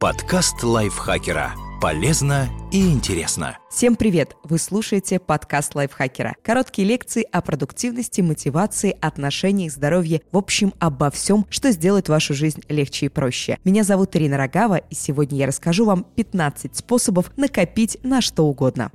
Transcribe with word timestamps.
Подкаст 0.00 0.62
лайфхакера. 0.62 1.52
Полезно 1.78 2.48
и 2.72 2.90
интересно. 2.90 3.58
Всем 3.70 3.96
привет! 3.96 4.34
Вы 4.44 4.56
слушаете 4.58 5.18
подкаст 5.18 5.74
лайфхакера. 5.74 6.36
Короткие 6.42 6.88
лекции 6.88 7.26
о 7.30 7.42
продуктивности, 7.42 8.22
мотивации, 8.22 8.96
отношениях, 8.98 9.72
здоровье, 9.72 10.22
в 10.32 10.38
общем, 10.38 10.72
обо 10.78 11.10
всем, 11.10 11.44
что 11.50 11.70
сделает 11.70 12.08
вашу 12.08 12.32
жизнь 12.32 12.62
легче 12.70 13.06
и 13.06 13.08
проще. 13.10 13.58
Меня 13.62 13.84
зовут 13.84 14.16
Ирина 14.16 14.38
Рогава, 14.38 14.78
и 14.78 14.94
сегодня 14.94 15.36
я 15.36 15.46
расскажу 15.46 15.84
вам 15.84 16.06
15 16.16 16.74
способов 16.74 17.30
накопить 17.36 17.98
на 18.02 18.22
что 18.22 18.46
угодно. 18.46 18.90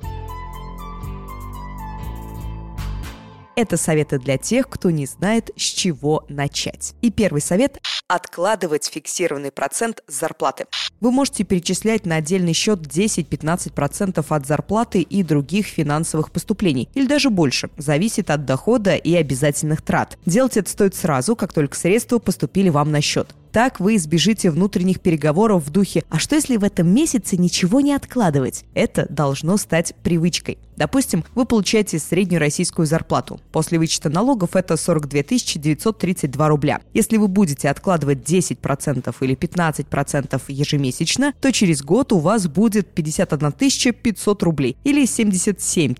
Это 3.56 3.78
советы 3.78 4.20
для 4.20 4.38
тех, 4.38 4.68
кто 4.68 4.90
не 4.90 5.06
знает, 5.06 5.50
с 5.56 5.62
чего 5.62 6.26
начать. 6.30 6.94
И 7.02 7.10
первый 7.10 7.42
совет– 7.42 7.78
откладывать 8.08 8.86
фиксированный 8.86 9.52
процент 9.52 10.04
с 10.08 10.20
зарплаты. 10.20 10.66
Вы 11.02 11.12
можете 11.12 11.44
перечислять 11.44 12.06
на 12.06 12.18
отдельный 12.18 12.54
счет 12.54 12.80
10-15% 12.80 14.26
от 14.28 14.46
зарплаты 14.46 15.02
и 15.02 15.24
других 15.24 15.66
финансовых 15.68 16.32
поступлений, 16.32 16.90
или 16.94 17.08
даже 17.08 17.30
больше, 17.30 17.70
зависит 17.78 18.30
от 18.30 18.46
дохода 18.46 18.96
и 18.96 19.16
обязательных 19.16 19.82
трат. 19.82 20.18
Делать 20.26 20.58
это 20.58 20.70
стоит 20.70 20.96
сразу, 20.96 21.36
как 21.36 21.54
только 21.54 21.76
средства 21.76 22.20
поступили 22.20 22.70
вам 22.70 22.92
на 22.92 23.02
счет. 23.02 23.36
Так 23.56 23.80
вы 23.80 23.96
избежите 23.96 24.52
внутренних 24.52 25.00
переговоров 25.00 25.64
в 25.64 25.70
духе 25.70 26.04
«А 26.10 26.20
что, 26.20 26.36
если 26.36 26.58
в 26.58 26.64
этом 26.66 26.94
месяце 26.94 27.38
ничего 27.38 27.80
не 27.80 27.94
откладывать?» 27.94 28.66
Это 28.74 29.08
должно 29.10 29.56
стать 29.56 29.96
привычкой. 30.04 30.58
Допустим, 30.76 31.24
вы 31.36 31.46
получаете 31.46 31.98
среднюю 31.98 32.42
российскую 32.42 32.86
зарплату. 32.86 33.40
После 33.54 33.80
вычета 33.80 34.10
налогов 34.10 34.58
это 34.58 34.76
42 34.76 35.22
932 35.24 36.48
рубля. 36.50 36.82
Если 36.94 37.16
вы 37.16 37.30
будете 37.30 37.70
откладывать 37.70 37.95
10% 38.04 39.16
или 39.22 39.36
15% 39.36 40.42
ежемесячно, 40.48 41.34
то 41.40 41.52
через 41.52 41.82
год 41.82 42.12
у 42.12 42.20
вас 42.20 42.48
будет 42.48 42.94
51 42.94 43.52
500 43.52 44.44
рублей 44.44 44.78
или 44.84 45.06
77 45.06 45.96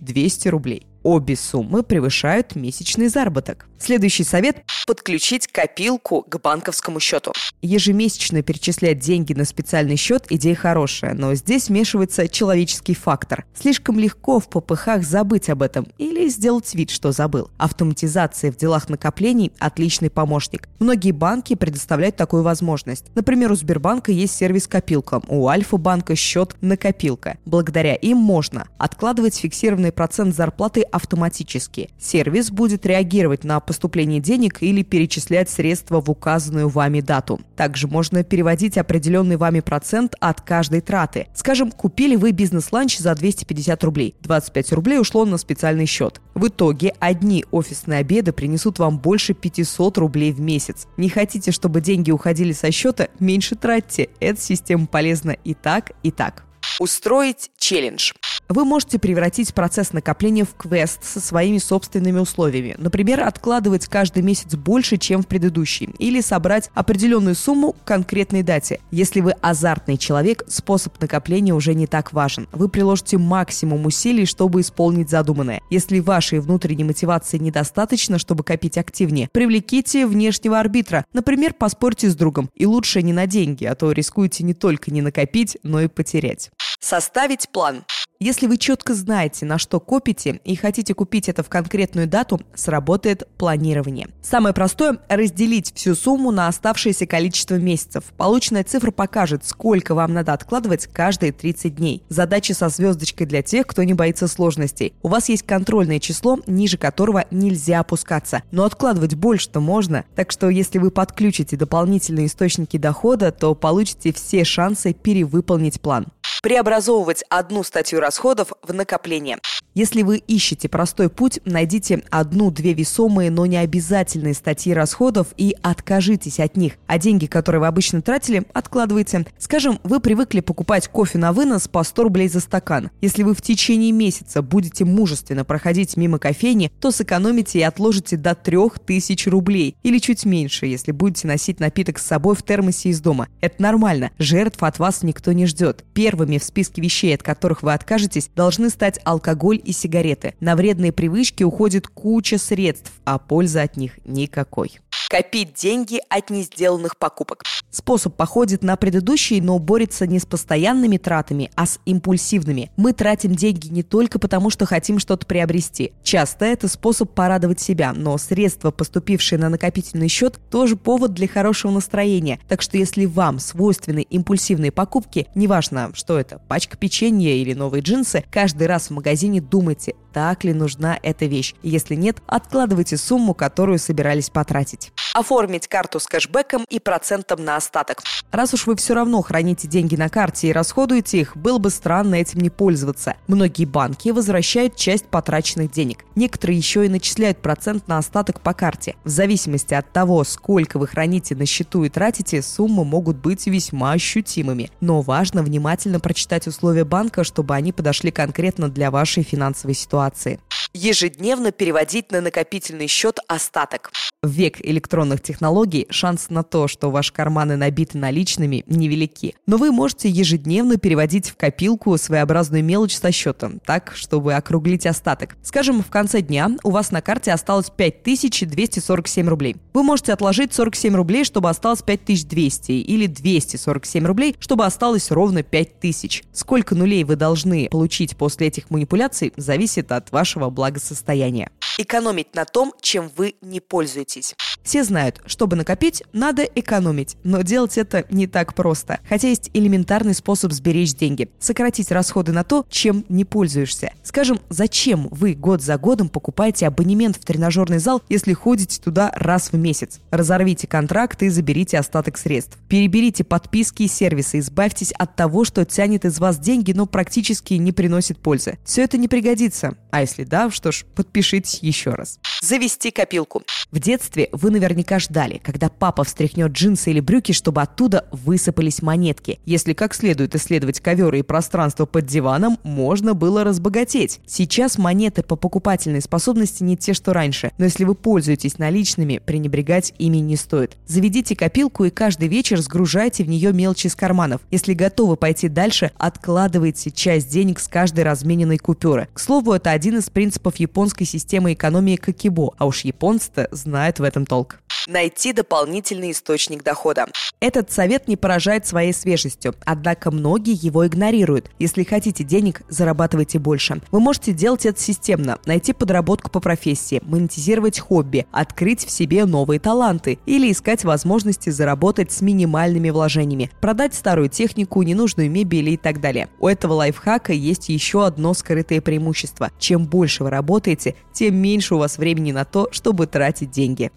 200 0.00 0.48
рублей. 0.48 0.86
Обе 1.08 1.36
суммы 1.36 1.82
превышают 1.82 2.54
месячный 2.54 3.08
заработок. 3.08 3.66
Следующий 3.78 4.24
совет– 4.24 4.58
подключить 4.86 5.46
копилку 5.46 6.22
к 6.28 6.38
банковскому 6.38 7.00
счету. 7.00 7.32
Ежемесячно 7.62 8.42
перечислять 8.42 8.98
деньги 8.98 9.32
на 9.32 9.46
специальный 9.46 9.96
счет– 9.96 10.26
идея 10.28 10.54
хорошая, 10.54 11.14
но 11.14 11.34
здесь 11.34 11.68
вмешивается 11.68 12.28
человеческий 12.28 12.94
фактор. 12.94 13.46
Слишком 13.54 13.98
легко 13.98 14.38
в 14.38 14.50
попыхах 14.50 15.02
забыть 15.02 15.48
об 15.48 15.62
этом 15.62 15.86
или 15.96 16.28
сделать 16.28 16.74
вид, 16.74 16.90
что 16.90 17.12
забыл. 17.12 17.50
Автоматизация 17.56 18.52
в 18.52 18.56
делах 18.56 18.90
накоплений– 18.90 19.52
отличный 19.60 20.10
помощник. 20.10 20.68
Многие 20.78 21.12
банки 21.12 21.54
предоставляют 21.54 22.16
такую 22.16 22.42
возможность. 22.42 23.06
Например, 23.14 23.52
у 23.52 23.54
Сбербанка 23.54 24.12
есть 24.12 24.34
сервис 24.34 24.66
«Копилка», 24.66 25.22
у 25.28 25.46
Альфа-банка 25.46 26.16
счет 26.16 26.54
«Накопилка». 26.60 27.38
Благодаря 27.46 27.94
им 27.94 28.18
можно 28.18 28.66
откладывать 28.76 29.36
фиксированный 29.36 29.92
процент 29.92 30.34
зарплаты 30.34 30.82
автоматически. 30.98 31.90
Сервис 31.98 32.50
будет 32.50 32.84
реагировать 32.84 33.44
на 33.44 33.60
поступление 33.60 34.20
денег 34.20 34.58
или 34.62 34.82
перечислять 34.82 35.48
средства 35.48 36.00
в 36.00 36.10
указанную 36.10 36.68
вами 36.68 37.00
дату. 37.00 37.40
Также 37.56 37.86
можно 37.86 38.24
переводить 38.24 38.76
определенный 38.76 39.36
вами 39.36 39.60
процент 39.60 40.14
от 40.20 40.40
каждой 40.40 40.80
траты. 40.80 41.28
Скажем, 41.34 41.70
купили 41.70 42.16
вы 42.16 42.32
бизнес-ланч 42.32 42.98
за 42.98 43.14
250 43.14 43.84
рублей. 43.84 44.16
25 44.20 44.72
рублей 44.72 44.98
ушло 44.98 45.24
на 45.24 45.38
специальный 45.38 45.86
счет. 45.86 46.20
В 46.34 46.48
итоге 46.48 46.92
одни 46.98 47.44
офисные 47.50 48.00
обеды 48.00 48.32
принесут 48.32 48.78
вам 48.78 48.98
больше 48.98 49.34
500 49.34 49.98
рублей 49.98 50.32
в 50.32 50.40
месяц. 50.40 50.86
Не 50.96 51.08
хотите, 51.08 51.52
чтобы 51.52 51.80
деньги 51.80 52.10
уходили 52.10 52.52
со 52.52 52.70
счета? 52.70 53.08
Меньше 53.20 53.54
тратьте. 53.54 54.08
Эта 54.20 54.40
система 54.40 54.86
полезна 54.86 55.36
и 55.44 55.54
так, 55.54 55.92
и 56.02 56.10
так. 56.10 56.44
Устроить 56.80 57.50
челлендж. 57.58 58.12
Вы 58.48 58.64
можете 58.64 58.98
превратить 58.98 59.52
процесс 59.52 59.92
накопления 59.92 60.44
в 60.44 60.54
квест 60.54 61.04
со 61.04 61.20
своими 61.20 61.58
собственными 61.58 62.18
условиями. 62.18 62.76
Например, 62.78 63.20
откладывать 63.24 63.88
каждый 63.88 64.22
месяц 64.22 64.54
больше, 64.54 64.96
чем 64.96 65.22
в 65.22 65.26
предыдущий. 65.26 65.90
Или 65.98 66.22
собрать 66.22 66.70
определенную 66.72 67.34
сумму 67.34 67.74
к 67.74 67.84
конкретной 67.84 68.42
дате. 68.42 68.80
Если 68.90 69.20
вы 69.20 69.32
азартный 69.32 69.98
человек, 69.98 70.44
способ 70.48 70.98
накопления 70.98 71.52
уже 71.52 71.74
не 71.74 71.86
так 71.86 72.14
важен. 72.14 72.48
Вы 72.52 72.70
приложите 72.70 73.18
максимум 73.18 73.84
усилий, 73.84 74.24
чтобы 74.24 74.62
исполнить 74.62 75.10
задуманное. 75.10 75.60
Если 75.68 76.00
вашей 76.00 76.40
внутренней 76.40 76.84
мотивации 76.84 77.36
недостаточно, 77.36 78.18
чтобы 78.18 78.44
копить 78.44 78.78
активнее, 78.78 79.28
привлеките 79.30 80.06
внешнего 80.06 80.58
арбитра. 80.58 81.04
Например, 81.12 81.52
поспорьте 81.52 82.08
с 82.08 82.16
другом. 82.16 82.48
И 82.54 82.64
лучше 82.64 83.02
не 83.02 83.12
на 83.12 83.26
деньги, 83.26 83.66
а 83.66 83.74
то 83.74 83.92
рискуете 83.92 84.42
не 84.42 84.54
только 84.54 84.90
не 84.90 85.02
накопить, 85.02 85.58
но 85.62 85.82
и 85.82 85.88
потерять. 85.88 86.50
Составить 86.80 87.50
план. 87.50 87.84
Если 88.20 88.48
вы 88.48 88.56
четко 88.56 88.94
знаете, 88.94 89.46
на 89.46 89.58
что 89.58 89.78
копите 89.78 90.40
и 90.42 90.56
хотите 90.56 90.92
купить 90.92 91.28
это 91.28 91.44
в 91.44 91.48
конкретную 91.48 92.08
дату, 92.08 92.40
сработает 92.52 93.28
планирование. 93.38 94.08
Самое 94.22 94.52
простое– 94.52 94.98
разделить 95.08 95.72
всю 95.72 95.94
сумму 95.94 96.32
на 96.32 96.48
оставшееся 96.48 97.06
количество 97.06 97.54
месяцев. 97.54 98.02
Полученная 98.16 98.64
цифра 98.64 98.90
покажет, 98.90 99.44
сколько 99.44 99.94
вам 99.94 100.14
надо 100.14 100.32
откладывать 100.32 100.88
каждые 100.88 101.30
30 101.30 101.76
дней. 101.76 102.02
Задача 102.08 102.54
со 102.54 102.68
звездочкой 102.70 103.28
для 103.28 103.42
тех, 103.42 103.68
кто 103.68 103.84
не 103.84 103.94
боится 103.94 104.26
сложностей. 104.26 104.94
У 105.02 105.06
вас 105.06 105.28
есть 105.28 105.44
контрольное 105.44 106.00
число, 106.00 106.40
ниже 106.48 106.76
которого 106.76 107.24
нельзя 107.30 107.78
опускаться. 107.78 108.42
Но 108.50 108.64
откладывать 108.64 109.14
больше-то 109.14 109.60
можно. 109.60 110.04
Так 110.16 110.32
что 110.32 110.48
если 110.48 110.78
вы 110.78 110.90
подключите 110.90 111.56
дополнительные 111.56 112.26
источники 112.26 112.78
дохода, 112.78 113.30
то 113.30 113.54
получите 113.54 114.12
все 114.12 114.42
шансы 114.42 114.92
перевыполнить 114.92 115.80
план 115.80 116.08
преобразовывать 116.48 117.24
одну 117.28 117.62
статью 117.62 118.00
расходов 118.00 118.54
в 118.62 118.72
накопление. 118.72 119.36
Если 119.74 120.00
вы 120.02 120.16
ищете 120.16 120.66
простой 120.68 121.10
путь, 121.10 121.40
найдите 121.44 122.02
одну-две 122.10 122.72
весомые, 122.72 123.30
но 123.30 123.44
не 123.44 123.58
обязательные 123.58 124.32
статьи 124.32 124.72
расходов 124.72 125.28
и 125.36 125.54
откажитесь 125.62 126.40
от 126.40 126.56
них. 126.56 126.78
А 126.86 126.98
деньги, 126.98 127.26
которые 127.26 127.60
вы 127.60 127.66
обычно 127.66 128.00
тратили, 128.00 128.44
откладывайте. 128.54 129.26
Скажем, 129.38 129.78
вы 129.84 130.00
привыкли 130.00 130.40
покупать 130.40 130.88
кофе 130.88 131.18
на 131.18 131.34
вынос 131.34 131.68
по 131.68 131.84
100 131.84 132.02
рублей 132.02 132.28
за 132.28 132.40
стакан. 132.40 132.90
Если 133.02 133.22
вы 133.22 133.34
в 133.34 133.42
течение 133.42 133.92
месяца 133.92 134.40
будете 134.40 134.86
мужественно 134.86 135.44
проходить 135.44 135.98
мимо 135.98 136.18
кофейни, 136.18 136.72
то 136.80 136.90
сэкономите 136.90 137.58
и 137.58 137.62
отложите 137.62 138.16
до 138.16 138.34
3000 138.34 139.28
рублей. 139.28 139.76
Или 139.82 139.98
чуть 139.98 140.24
меньше, 140.24 140.64
если 140.64 140.92
будете 140.92 141.28
носить 141.28 141.60
напиток 141.60 141.98
с 141.98 142.06
собой 142.06 142.34
в 142.34 142.42
термосе 142.42 142.88
из 142.88 143.02
дома. 143.02 143.28
Это 143.42 143.62
нормально. 143.62 144.10
Жертв 144.18 144.62
от 144.62 144.78
вас 144.78 145.02
никто 145.02 145.32
не 145.32 145.44
ждет. 145.44 145.84
Первыми 145.92 146.37
в 146.38 146.44
списке 146.44 146.80
вещей, 146.82 147.14
от 147.14 147.22
которых 147.22 147.62
вы 147.62 147.72
откажетесь, 147.72 148.30
должны 148.34 148.70
стать 148.70 149.00
алкоголь 149.04 149.60
и 149.62 149.72
сигареты. 149.72 150.34
На 150.40 150.56
вредные 150.56 150.92
привычки 150.92 151.42
уходит 151.42 151.86
куча 151.86 152.38
средств, 152.38 152.92
а 153.04 153.18
пользы 153.18 153.60
от 153.60 153.76
них 153.76 153.98
никакой. 154.04 154.78
Копить 155.10 155.54
деньги 155.54 156.00
от 156.10 156.28
несделанных 156.28 156.98
покупок. 156.98 157.42
Способ 157.70 158.14
походит 158.14 158.62
на 158.62 158.76
предыдущий, 158.76 159.40
но 159.40 159.58
борется 159.58 160.06
не 160.06 160.18
с 160.18 160.26
постоянными 160.26 160.98
тратами, 160.98 161.50
а 161.54 161.64
с 161.64 161.80
импульсивными. 161.86 162.70
Мы 162.76 162.92
тратим 162.92 163.34
деньги 163.34 163.68
не 163.68 163.82
только 163.82 164.18
потому, 164.18 164.50
что 164.50 164.66
хотим 164.66 164.98
что-то 164.98 165.26
приобрести. 165.26 165.92
Часто 166.02 166.44
это 166.44 166.68
способ 166.68 167.12
порадовать 167.12 167.58
себя, 167.58 167.94
но 167.94 168.18
средства, 168.18 168.70
поступившие 168.70 169.38
на 169.38 169.48
накопительный 169.48 170.08
счет, 170.08 170.38
тоже 170.50 170.76
повод 170.76 171.14
для 171.14 171.26
хорошего 171.26 171.72
настроения. 171.72 172.38
Так 172.46 172.60
что 172.60 172.76
если 172.76 173.06
вам 173.06 173.38
свойственны 173.38 174.02
импульсивные 174.02 174.72
покупки, 174.72 175.26
неважно, 175.34 175.90
что 175.94 176.17
это, 176.18 176.40
пачка 176.48 176.76
печенья 176.76 177.34
или 177.34 177.54
новые 177.54 177.82
джинсы, 177.82 178.24
каждый 178.30 178.66
раз 178.66 178.88
в 178.88 178.90
магазине 178.90 179.40
думайте, 179.40 179.94
так 180.12 180.44
ли 180.44 180.52
нужна 180.52 180.98
эта 181.02 181.26
вещь. 181.26 181.54
Если 181.62 181.94
нет, 181.94 182.18
откладывайте 182.26 182.96
сумму, 182.96 183.34
которую 183.34 183.78
собирались 183.78 184.30
потратить. 184.30 184.92
Оформить 185.18 185.66
карту 185.66 185.98
с 185.98 186.06
кэшбэком 186.06 186.64
и 186.70 186.78
процентом 186.78 187.44
на 187.44 187.56
остаток. 187.56 188.04
Раз 188.30 188.54
уж 188.54 188.68
вы 188.68 188.76
все 188.76 188.94
равно 188.94 189.20
храните 189.20 189.66
деньги 189.66 189.96
на 189.96 190.08
карте 190.08 190.46
и 190.46 190.52
расходуете 190.52 191.18
их, 191.18 191.36
было 191.36 191.58
бы 191.58 191.70
странно 191.70 192.14
этим 192.14 192.38
не 192.38 192.50
пользоваться. 192.50 193.16
Многие 193.26 193.64
банки 193.64 194.10
возвращают 194.10 194.76
часть 194.76 195.06
потраченных 195.06 195.72
денег. 195.72 196.04
Некоторые 196.14 196.56
еще 196.56 196.86
и 196.86 196.88
начисляют 196.88 197.42
процент 197.42 197.88
на 197.88 197.98
остаток 197.98 198.40
по 198.40 198.54
карте. 198.54 198.94
В 199.02 199.08
зависимости 199.08 199.74
от 199.74 199.92
того, 199.92 200.22
сколько 200.22 200.78
вы 200.78 200.86
храните 200.86 201.34
на 201.34 201.46
счету 201.46 201.82
и 201.82 201.88
тратите, 201.88 202.40
суммы 202.40 202.84
могут 202.84 203.16
быть 203.16 203.44
весьма 203.48 203.94
ощутимыми. 203.94 204.70
Но 204.80 205.00
важно 205.00 205.42
внимательно 205.42 205.98
прочитать 205.98 206.46
условия 206.46 206.84
банка, 206.84 207.24
чтобы 207.24 207.56
они 207.56 207.72
подошли 207.72 208.12
конкретно 208.12 208.68
для 208.68 208.92
вашей 208.92 209.24
финансовой 209.24 209.74
ситуации. 209.74 210.38
Ежедневно 210.74 211.50
переводить 211.50 212.12
на 212.12 212.20
накопительный 212.20 212.86
счет 212.86 213.18
остаток. 213.26 213.90
В 214.22 214.30
век 214.30 214.60
электронных 214.60 215.07
технологий 215.16 215.86
шанс 215.90 216.28
на 216.28 216.42
то, 216.42 216.68
что 216.68 216.90
ваши 216.90 217.12
карманы 217.12 217.56
набиты 217.56 217.96
наличными, 217.96 218.64
невелики. 218.66 219.34
Но 219.46 219.56
вы 219.56 219.72
можете 219.72 220.10
ежедневно 220.10 220.76
переводить 220.76 221.30
в 221.30 221.36
копилку 221.36 221.96
своеобразную 221.96 222.62
мелочь 222.62 222.96
со 222.96 223.12
счетом, 223.12 223.60
так, 223.64 223.92
чтобы 223.94 224.34
округлить 224.34 224.86
остаток. 224.86 225.36
Скажем, 225.42 225.82
в 225.82 225.88
конце 225.88 226.20
дня 226.20 226.50
у 226.64 226.70
вас 226.70 226.90
на 226.90 227.00
карте 227.00 227.32
осталось 227.32 227.70
5247 227.70 229.28
рублей. 229.28 229.56
Вы 229.72 229.82
можете 229.82 230.12
отложить 230.12 230.52
47 230.52 230.94
рублей, 230.94 231.24
чтобы 231.24 231.48
осталось 231.48 231.82
5200, 231.82 232.72
или 232.72 233.06
247 233.06 234.06
рублей, 234.06 234.36
чтобы 234.38 234.66
осталось 234.66 235.10
ровно 235.10 235.42
5000. 235.42 236.24
Сколько 236.32 236.74
нулей 236.74 237.04
вы 237.04 237.16
должны 237.16 237.68
получить 237.70 238.16
после 238.16 238.48
этих 238.48 238.70
манипуляций, 238.70 239.32
зависит 239.36 239.92
от 239.92 240.10
вашего 240.12 240.50
благосостояния. 240.50 241.50
Экономить 241.80 242.34
на 242.34 242.44
том, 242.44 242.74
чем 242.80 243.08
вы 243.16 243.36
не 243.40 243.60
пользуетесь. 243.60 244.34
Все 244.64 244.82
знают, 244.82 245.22
чтобы 245.26 245.54
накопить, 245.54 246.02
надо 246.12 246.42
экономить, 246.42 247.16
но 247.22 247.42
делать 247.42 247.78
это 247.78 248.04
не 248.10 248.26
так 248.26 248.54
просто. 248.54 248.98
Хотя 249.08 249.28
есть 249.28 249.48
элементарный 249.54 250.12
способ 250.12 250.52
сберечь 250.52 250.94
деньги– 250.94 251.30
сократить 251.38 251.92
расходы 251.92 252.32
на 252.32 252.42
то, 252.42 252.66
чем 252.68 253.04
не 253.08 253.24
пользуешься. 253.24 253.92
Скажем, 254.02 254.40
зачем 254.48 255.06
вы 255.12 255.34
год 255.34 255.62
за 255.62 255.78
годом 255.78 256.08
покупаете 256.08 256.66
абонемент 256.66 257.16
в 257.16 257.24
тренажерный 257.24 257.78
зал, 257.78 258.02
если 258.08 258.32
ходите 258.32 258.80
туда 258.82 259.12
раз 259.14 259.52
в 259.52 259.56
месяц? 259.56 260.00
Разорвите 260.10 260.66
контракт 260.66 261.22
и 261.22 261.28
заберите 261.28 261.78
остаток 261.78 262.18
средств. 262.18 262.58
Переберите 262.68 263.22
подписки 263.22 263.84
и 263.84 263.88
сервисы, 263.88 264.40
избавьтесь 264.40 264.90
от 264.90 265.14
того, 265.14 265.44
что 265.44 265.64
тянет 265.64 266.04
из 266.04 266.18
вас 266.18 266.40
деньги, 266.40 266.72
но 266.72 266.86
практически 266.86 267.54
не 267.54 267.70
приносит 267.70 268.18
пользы. 268.18 268.58
Все 268.64 268.82
это 268.82 268.98
не 268.98 269.06
пригодится. 269.06 269.76
А 269.92 270.00
если 270.00 270.24
да, 270.24 270.50
что 270.50 270.72
ж, 270.72 270.84
подпишитесь 270.96 271.60
еще 271.68 271.90
раз. 271.90 272.18
Завести 272.42 272.90
копилку. 272.90 273.42
В 273.70 273.80
детстве 273.80 274.30
вы 274.32 274.50
наверняка 274.50 274.98
ждали, 274.98 275.40
когда 275.44 275.68
папа 275.68 276.02
встряхнет 276.02 276.52
джинсы 276.52 276.90
или 276.90 277.00
брюки, 277.00 277.32
чтобы 277.32 277.60
оттуда 277.60 278.06
высыпались 278.12 278.80
монетки. 278.80 279.40
Если 279.44 279.74
как 279.74 279.94
следует 279.94 280.34
исследовать 280.34 280.80
коверы 280.80 281.18
и 281.18 281.22
пространство 281.22 281.84
под 281.84 282.06
диваном, 282.06 282.58
можно 282.62 283.12
было 283.12 283.44
разбогатеть. 283.44 284.20
Сейчас 284.26 284.78
монеты 284.78 285.22
по 285.22 285.36
покупательной 285.36 286.00
способности 286.00 286.62
не 286.62 286.78
те, 286.78 286.94
что 286.94 287.12
раньше, 287.12 287.52
но 287.58 287.66
если 287.66 287.84
вы 287.84 287.94
пользуетесь 287.94 288.58
наличными, 288.58 289.18
пренебрегать 289.18 289.92
ими 289.98 290.16
не 290.16 290.36
стоит. 290.36 290.78
Заведите 290.86 291.36
копилку 291.36 291.84
и 291.84 291.90
каждый 291.90 292.28
вечер 292.28 292.60
сгружайте 292.60 293.22
в 293.22 293.28
нее 293.28 293.52
мелочи 293.52 293.88
из 293.88 293.94
карманов. 293.94 294.40
Если 294.50 294.72
готовы 294.72 295.16
пойти 295.16 295.48
дальше, 295.48 295.90
откладывайте 295.98 296.90
часть 296.90 297.28
денег 297.30 297.60
с 297.60 297.68
каждой 297.68 298.04
размененной 298.04 298.56
купюры. 298.56 299.08
К 299.12 299.20
слову, 299.20 299.52
это 299.52 299.72
один 299.72 299.98
из 299.98 300.08
принципов 300.08 300.56
японской 300.56 301.04
системы 301.04 301.52
экономии 301.58 301.96
Кокибо, 301.96 302.54
а 302.56 302.66
уж 302.66 302.82
японцы-то 302.82 303.48
знают 303.50 303.98
в 303.98 304.04
этом 304.04 304.24
толк 304.24 304.60
найти 304.86 305.32
дополнительный 305.32 306.12
источник 306.12 306.62
дохода. 306.62 307.06
Этот 307.40 307.70
совет 307.70 308.08
не 308.08 308.16
поражает 308.16 308.66
своей 308.66 308.92
свежестью, 308.92 309.54
однако 309.64 310.10
многие 310.10 310.58
его 310.60 310.86
игнорируют. 310.86 311.50
Если 311.58 311.84
хотите 311.84 312.24
денег, 312.24 312.62
зарабатывайте 312.68 313.38
больше. 313.38 313.80
Вы 313.90 314.00
можете 314.00 314.32
делать 314.32 314.66
это 314.66 314.80
системно, 314.80 315.38
найти 315.44 315.72
подработку 315.72 316.30
по 316.30 316.40
профессии, 316.40 317.00
монетизировать 317.04 317.78
хобби, 317.78 318.26
открыть 318.32 318.84
в 318.84 318.90
себе 318.90 319.24
новые 319.24 319.60
таланты 319.60 320.18
или 320.26 320.50
искать 320.50 320.84
возможности 320.84 321.50
заработать 321.50 322.10
с 322.10 322.20
минимальными 322.20 322.90
вложениями, 322.90 323.50
продать 323.60 323.94
старую 323.94 324.28
технику, 324.28 324.82
ненужную 324.82 325.30
мебель 325.30 325.70
и 325.70 325.76
так 325.76 326.00
далее. 326.00 326.28
У 326.40 326.48
этого 326.48 326.74
лайфхака 326.74 327.32
есть 327.32 327.68
еще 327.68 328.04
одно 328.04 328.34
скрытое 328.34 328.80
преимущество. 328.80 329.50
Чем 329.58 329.86
больше 329.86 330.24
вы 330.24 330.30
работаете, 330.30 330.96
тем 331.12 331.36
меньше 331.36 331.74
у 331.74 331.78
вас 331.78 331.98
времени 331.98 332.32
на 332.32 332.44
то, 332.44 332.68
чтобы 332.72 333.06
тратить 333.06 333.50
деньги. 333.50 333.90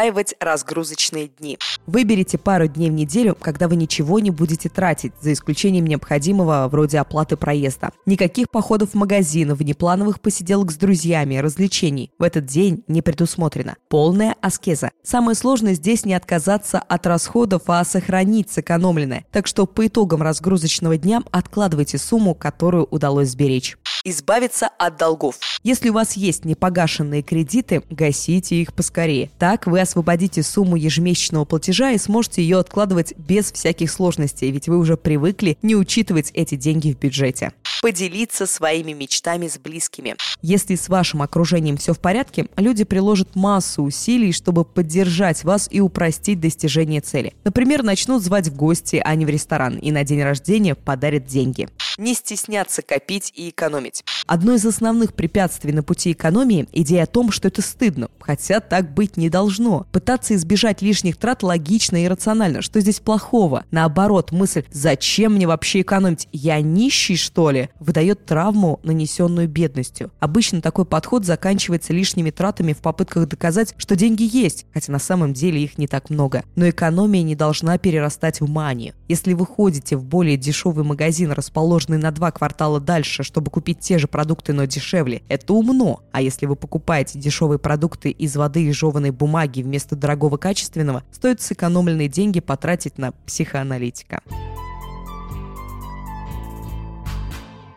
Устраивать 0.00 0.34
разгрузочные 0.40 1.28
дни. 1.28 1.58
Выберите 1.86 2.38
пару 2.38 2.66
дней 2.66 2.88
в 2.88 2.94
неделю, 2.94 3.36
когда 3.38 3.68
вы 3.68 3.76
ничего 3.76 4.18
не 4.18 4.30
будете 4.30 4.70
тратить, 4.70 5.12
за 5.20 5.34
исключением 5.34 5.86
необходимого 5.86 6.66
вроде 6.68 7.00
оплаты 7.00 7.36
проезда. 7.36 7.90
Никаких 8.06 8.48
походов 8.48 8.92
в 8.92 8.94
магазин, 8.94 9.52
внеплановых 9.52 10.22
посиделок 10.22 10.72
с 10.72 10.76
друзьями, 10.76 11.36
развлечений. 11.36 12.10
В 12.18 12.22
этот 12.22 12.46
день 12.46 12.82
не 12.88 13.02
предусмотрено. 13.02 13.76
Полная 13.90 14.36
аскеза. 14.40 14.90
Самое 15.02 15.34
сложное 15.34 15.74
здесь 15.74 16.06
не 16.06 16.14
отказаться 16.14 16.78
от 16.78 17.06
расходов, 17.06 17.64
а 17.66 17.84
сохранить 17.84 18.50
сэкономленное. 18.50 19.26
Так 19.30 19.46
что 19.46 19.66
по 19.66 19.86
итогам 19.86 20.22
разгрузочного 20.22 20.96
дня 20.96 21.22
откладывайте 21.30 21.98
сумму, 21.98 22.34
которую 22.34 22.86
удалось 22.90 23.28
сберечь. 23.28 23.76
Избавиться 24.02 24.66
от 24.78 24.96
долгов. 24.96 25.36
Если 25.62 25.90
у 25.90 25.92
вас 25.92 26.14
есть 26.14 26.46
непогашенные 26.46 27.20
кредиты, 27.22 27.82
гасите 27.90 28.56
их 28.56 28.72
поскорее. 28.72 29.30
Так 29.38 29.66
вы 29.66 29.78
освободите 29.90 30.44
сумму 30.44 30.76
ежемесячного 30.76 31.44
платежа 31.44 31.90
и 31.90 31.98
сможете 31.98 32.42
ее 32.42 32.58
откладывать 32.58 33.12
без 33.18 33.50
всяких 33.50 33.90
сложностей, 33.90 34.50
ведь 34.52 34.68
вы 34.68 34.78
уже 34.78 34.96
привыкли 34.96 35.58
не 35.62 35.74
учитывать 35.74 36.30
эти 36.32 36.54
деньги 36.54 36.92
в 36.92 36.98
бюджете 36.98 37.52
поделиться 37.80 38.46
своими 38.46 38.92
мечтами 38.92 39.48
с 39.48 39.58
близкими. 39.58 40.16
Если 40.42 40.74
с 40.74 40.88
вашим 40.88 41.22
окружением 41.22 41.76
все 41.76 41.92
в 41.92 42.00
порядке, 42.00 42.46
люди 42.56 42.84
приложат 42.84 43.36
массу 43.36 43.82
усилий, 43.82 44.32
чтобы 44.32 44.64
поддержать 44.64 45.44
вас 45.44 45.68
и 45.70 45.80
упростить 45.80 46.40
достижение 46.40 47.00
цели. 47.00 47.34
Например, 47.44 47.82
начнут 47.82 48.22
звать 48.22 48.48
в 48.48 48.56
гости, 48.56 49.00
а 49.04 49.14
не 49.14 49.24
в 49.24 49.28
ресторан, 49.28 49.76
и 49.76 49.90
на 49.90 50.04
день 50.04 50.22
рождения 50.22 50.74
подарят 50.74 51.26
деньги 51.26 51.68
не 52.00 52.14
стесняться 52.14 52.82
копить 52.82 53.32
и 53.36 53.50
экономить. 53.50 54.02
Одно 54.26 54.54
из 54.54 54.64
основных 54.64 55.14
препятствий 55.14 55.72
на 55.72 55.82
пути 55.82 56.12
экономии– 56.12 56.66
идея 56.72 57.04
о 57.04 57.06
том, 57.06 57.30
что 57.30 57.48
это 57.48 57.62
стыдно, 57.62 58.08
хотя 58.20 58.60
так 58.60 58.92
быть 58.92 59.16
не 59.16 59.28
должно. 59.28 59.86
Пытаться 59.92 60.34
избежать 60.34 60.82
лишних 60.82 61.16
трат 61.16 61.42
логично 61.42 62.02
и 62.02 62.08
рационально. 62.08 62.62
Что 62.62 62.80
здесь 62.80 63.00
плохого? 63.00 63.64
Наоборот, 63.70 64.32
мысль 64.32 64.64
«зачем 64.72 65.34
мне 65.34 65.46
вообще 65.46 65.82
экономить? 65.82 66.28
Я 66.32 66.60
нищий, 66.60 67.16
что 67.16 67.50
ли?» 67.50 67.69
Выдает 67.78 68.26
травму, 68.26 68.80
нанесенную 68.82 69.48
бедностью. 69.48 70.10
Обычно 70.18 70.60
такой 70.60 70.84
подход 70.84 71.24
заканчивается 71.24 71.92
лишними 71.92 72.30
тратами 72.30 72.72
в 72.72 72.78
попытках 72.78 73.28
доказать, 73.28 73.74
что 73.76 73.96
деньги 73.96 74.28
есть, 74.30 74.66
хотя 74.72 74.92
на 74.92 74.98
самом 74.98 75.32
деле 75.32 75.62
их 75.62 75.78
не 75.78 75.86
так 75.86 76.10
много. 76.10 76.44
Но 76.56 76.68
экономия 76.68 77.22
не 77.22 77.34
должна 77.34 77.78
перерастать 77.78 78.40
в 78.40 78.48
манию. 78.48 78.94
Если 79.08 79.32
вы 79.32 79.46
ходите 79.46 79.96
в 79.96 80.04
более 80.04 80.36
дешевый 80.36 80.84
магазин, 80.84 81.32
расположенный 81.32 81.98
на 81.98 82.10
два 82.10 82.30
квартала 82.30 82.80
дальше, 82.80 83.22
чтобы 83.22 83.50
купить 83.50 83.80
те 83.80 83.98
же 83.98 84.08
продукты, 84.08 84.52
но 84.52 84.64
дешевле. 84.64 85.22
Это 85.28 85.52
умно. 85.52 86.02
А 86.12 86.22
если 86.22 86.46
вы 86.46 86.56
покупаете 86.56 87.18
дешевые 87.18 87.58
продукты 87.58 88.10
из 88.10 88.36
воды 88.36 88.64
и 88.64 88.72
жеванной 88.72 89.10
бумаги 89.10 89.62
вместо 89.62 89.96
дорогого 89.96 90.36
качественного, 90.36 91.04
стоит 91.10 91.40
сэкономленные 91.40 92.08
деньги 92.08 92.40
потратить 92.40 92.98
на 92.98 93.12
психоаналитика. 93.12 94.22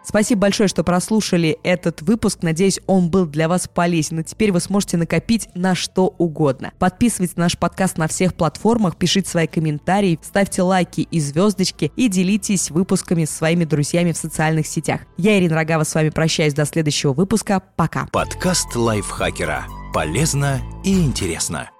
Спасибо 0.05 0.41
большое, 0.41 0.67
что 0.67 0.83
прослушали 0.83 1.57
этот 1.63 2.01
выпуск. 2.01 2.39
Надеюсь, 2.41 2.79
он 2.88 3.09
был 3.09 3.25
для 3.25 3.47
вас 3.47 3.67
полезен. 3.67 4.19
И 4.19 4.23
теперь 4.23 4.51
вы 4.51 4.59
сможете 4.59 4.97
накопить 4.97 5.50
на 5.55 5.75
что 5.75 6.13
угодно. 6.17 6.71
Подписывайтесь 6.79 7.35
на 7.35 7.44
наш 7.44 7.57
подкаст 7.57 7.97
на 7.97 8.07
всех 8.07 8.35
платформах, 8.35 8.95
пишите 8.97 9.29
свои 9.29 9.47
комментарии, 9.47 10.19
ставьте 10.21 10.61
лайки 10.61 11.01
и 11.01 11.19
звездочки 11.19 11.91
и 11.95 12.07
делитесь 12.07 12.71
выпусками 12.71 13.25
с 13.25 13.31
своими 13.31 13.65
друзьями 13.65 14.11
в 14.11 14.17
социальных 14.17 14.67
сетях. 14.67 15.01
Я, 15.17 15.38
Ирина 15.38 15.55
Рогава, 15.55 15.83
с 15.83 15.95
вами 15.95 16.10
прощаюсь 16.10 16.53
до 16.53 16.65
следующего 16.65 17.13
выпуска. 17.13 17.62
Пока. 17.75 18.07
Подкаст 18.12 18.75
лайфхакера. 18.75 19.65
Полезно 19.93 20.62
и 20.83 20.93
интересно. 20.93 21.73